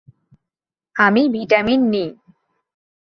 [0.95, 2.09] আমি ভিটামিন নিই।